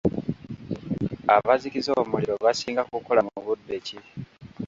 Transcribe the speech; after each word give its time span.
Abazikiza 1.35 1.91
omuliro 2.01 2.33
basinga 2.45 2.81
kukola 2.91 3.21
mu 3.27 3.37
budde 3.45 3.77
ki? 3.85 3.97